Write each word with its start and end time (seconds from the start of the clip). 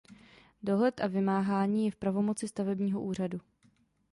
Dohled 0.63 0.99
a 1.01 1.07
vymáhání 1.07 1.85
je 1.85 1.91
v 1.91 1.95
pravomoci 1.95 2.47
stavebního 2.47 3.01
úřadu. 3.01 3.41